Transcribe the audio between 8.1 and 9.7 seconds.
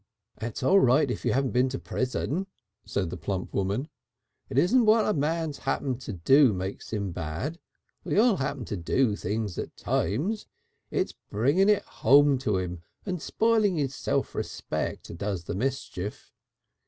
all happen to do things